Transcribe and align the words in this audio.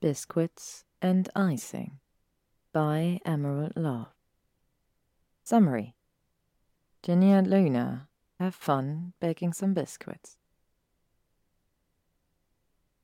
Biscuits 0.00 0.84
and 1.00 1.30
Icing 1.34 2.00
by 2.70 3.18
Emerald 3.24 3.72
Love. 3.76 4.08
Summary 5.42 5.94
Ginny 7.02 7.32
and 7.32 7.48
Luna 7.48 8.08
have 8.38 8.54
fun 8.54 9.14
baking 9.20 9.54
some 9.54 9.72
biscuits. 9.72 10.36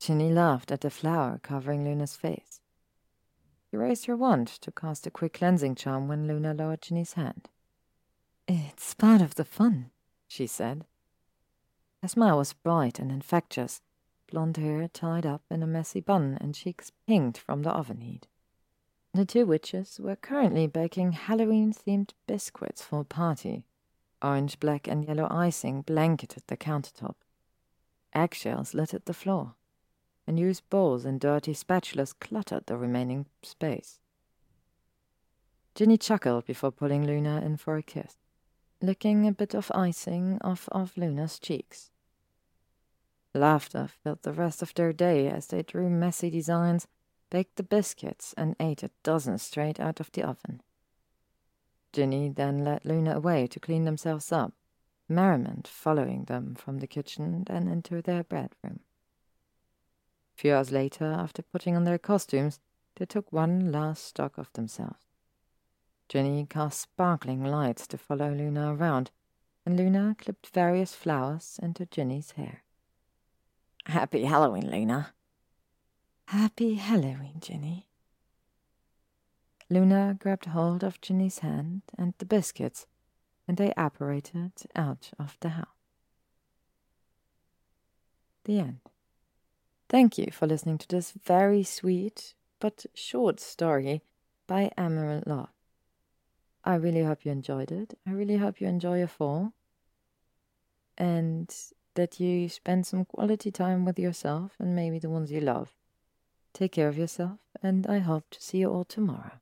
Ginny 0.01 0.31
laughed 0.31 0.71
at 0.71 0.83
the 0.83 0.91
flour 0.91 1.39
covering 1.43 1.83
Luna's 1.83 2.15
face. 2.15 2.61
She 3.71 3.79
raised 3.79 4.05
her 4.05 4.17
wand 4.17 4.49
to 4.49 4.71
cast 4.71 5.07
a 5.07 5.11
quick 5.11 5.33
cleansing 5.33 5.77
charm 5.77 6.09
when 6.09 6.29
Luna 6.29 6.53
lowered 6.53 6.83
Ginny's 6.83 7.15
hand. 7.15 7.49
It's 8.47 8.93
part 8.93 9.23
of 9.23 9.37
the 9.37 9.47
fun, 9.47 9.93
she 10.29 10.47
said. 10.47 10.85
Her 12.03 12.09
smile 12.09 12.37
was 12.37 12.53
bright 12.53 12.99
and 12.99 13.11
infectious, 13.11 13.81
blonde 14.33 14.57
hair 14.57 14.89
tied 14.89 15.27
up 15.27 15.43
in 15.51 15.63
a 15.63 15.67
messy 15.67 16.01
bun 16.01 16.39
and 16.41 16.55
cheeks 16.55 16.91
pinked 17.07 17.37
from 17.37 17.63
the 17.63 17.71
oven 17.71 18.01
heat. 18.01 18.27
The 19.13 19.27
two 19.27 19.45
witches 19.45 20.01
were 20.03 20.17
currently 20.17 20.67
baking 20.67 21.13
Halloween 21.13 21.75
themed 21.75 22.13
biscuits 22.27 22.83
for 22.83 23.01
a 23.01 23.05
party. 23.05 23.65
Orange, 24.23 24.59
black, 24.59 24.89
and 24.89 25.05
yellow 25.05 25.29
icing 25.31 25.83
blanketed 25.83 26.45
the 26.47 26.57
countertop. 26.57 27.17
Eggshells 28.15 28.73
littered 28.73 29.05
the 29.05 29.13
floor. 29.13 29.55
Unused 30.27 30.63
bowls 30.71 31.05
and 31.05 31.21
dirty 31.21 31.53
spatulas 31.53 32.15
cluttered 32.19 32.65
the 32.67 32.79
remaining 32.79 33.27
space. 33.43 34.01
Ginny 35.75 35.99
chuckled 35.99 36.47
before 36.47 36.71
pulling 36.71 37.07
Luna 37.07 37.43
in 37.45 37.59
for 37.59 37.77
a 37.77 37.83
kiss, 37.83 38.17
licking 38.81 39.29
a 39.29 39.33
bit 39.33 39.55
of 39.55 39.71
icing 39.75 40.39
off 40.41 40.71
of 40.73 40.97
Luna's 40.97 41.39
cheeks. 41.39 41.92
Laughter 43.35 43.89
filled 43.89 44.23
the 44.23 44.33
rest 44.33 44.61
of 44.61 44.75
their 44.75 44.93
day 44.93 45.29
as 45.29 45.47
they 45.47 45.63
drew 45.63 45.89
messy 45.89 46.29
designs, 46.29 46.87
baked 47.31 47.57
the 47.57 47.63
biscuits, 47.63 48.35
and 48.37 48.55
ate 48.61 48.83
a 48.83 48.91
dozen 49.03 49.39
straight 49.39 49.81
out 49.81 50.01
of 50.01 50.13
the 50.13 50.23
oven. 50.23 50.61
Ginny 51.93 52.29
then 52.29 52.65
led 52.65 52.85
Luna 52.85 53.17
away 53.17 53.47
to 53.47 53.61
clean 53.61 53.85
themselves 53.85 54.33
up, 54.33 54.53
merriment 55.09 55.67
following 55.67 56.25
them 56.25 56.55
from 56.55 56.79
the 56.79 56.87
kitchen 56.87 57.45
and 57.49 57.69
into 57.69 58.03
their 58.03 58.23
bedroom. 58.23 58.81
A 60.35 60.41
few 60.41 60.55
hours 60.55 60.71
later, 60.71 61.05
after 61.05 61.43
putting 61.43 61.77
on 61.77 61.85
their 61.85 61.99
costumes, 61.99 62.61
they 62.97 63.07
took 63.07 63.33
one 63.33 63.73
last 63.73 64.05
stock 64.05 64.37
of 64.37 64.53
themselves. 64.53 64.99
Ginny 66.09 66.47
cast 66.49 66.81
sparkling 66.81 67.43
lights 67.43 67.87
to 67.87 67.97
follow 67.97 68.31
Luna 68.31 68.75
around, 68.75 69.11
and 69.65 69.79
Luna 69.79 70.17
clipped 70.19 70.49
various 70.49 70.95
flowers 70.95 71.59
into 71.63 71.87
Ginny's 71.87 72.33
hair. 72.33 72.63
Happy 73.87 74.25
Halloween, 74.25 74.71
Luna. 74.71 75.13
Happy 76.27 76.75
Halloween, 76.75 77.35
Ginny. 77.41 77.89
Luna 79.69 80.17
grabbed 80.19 80.47
hold 80.47 80.85
of 80.85 81.01
Ginny's 81.01 81.41
hand 81.41 81.83
and 81.99 82.15
the 82.19 82.25
biscuits, 82.25 82.87
and 83.49 83.57
they 83.57 83.73
apparated 83.77 84.53
out 84.77 85.11
of 85.19 85.37
the 85.41 85.51
house. 85.51 85.67
The 88.45 88.59
end. 88.59 88.81
Thank 89.89 90.19
you 90.19 90.29
for 90.33 90.47
listening 90.47 90.79
to 90.79 90.89
this 90.89 91.13
very 91.13 91.63
sweet 91.63 92.35
but 92.61 92.87
short 92.95 93.41
story 93.41 94.03
by 94.47 94.71
Emerald 94.79 95.27
Love. 95.27 95.51
I 96.65 96.77
really 96.77 97.03
hope 97.03 97.25
you 97.25 97.33
enjoyed 97.33 97.73
it. 97.73 97.99
I 98.07 98.13
really 98.13 98.37
hope 98.37 98.61
you 98.61 98.69
enjoy 98.69 98.99
your 98.99 99.09
fall. 99.09 99.53
And 100.97 101.53
that 101.95 102.19
you 102.19 102.49
spend 102.49 102.87
some 102.87 103.05
quality 103.05 103.51
time 103.51 103.85
with 103.85 103.99
yourself 103.99 104.53
and 104.59 104.75
maybe 104.75 104.99
the 104.99 105.11
ones 105.11 105.31
you 105.31 105.41
love. 105.41 105.75
Take 106.55 106.73
care 106.73 106.89
of 106.89 106.99
yourself, 106.99 107.39
and 107.63 107.87
I 107.87 107.99
hope 107.99 108.31
to 108.31 108.43
see 108.43 108.59
you 108.59 108.71
all 108.71 108.85
tomorrow. 108.85 109.42